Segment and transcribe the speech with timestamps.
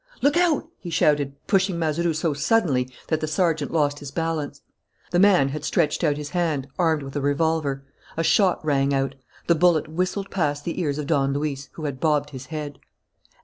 [0.23, 4.63] "Look out!" he shouted, pushing Mazeroux so suddenly that the sergeant lost his balance.
[5.11, 7.83] The man had stretched out his hand, armed with a revolver.
[8.17, 9.13] A shot rang out.
[9.45, 12.79] The bullet whistled past the ears of Don Luis, who had bobbed his head.